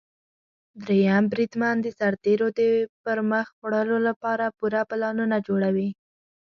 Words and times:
دریم 0.85 1.23
بریدمن 1.31 1.75
د 1.81 1.87
سرتیرو 1.99 2.47
د 2.59 2.59
پرمخ 3.03 3.47
وړلو 3.63 3.97
لپاره 4.07 4.45
پوره 4.57 4.81
پلانونه 4.89 5.37
جوړوي. 5.47 5.89